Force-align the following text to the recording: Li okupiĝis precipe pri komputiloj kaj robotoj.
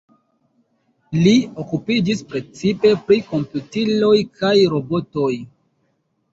Li 1.25 1.33
okupiĝis 1.65 2.25
precipe 2.33 2.95
pri 3.05 3.21
komputiloj 3.29 4.13
kaj 4.43 4.55
robotoj. 4.77 5.33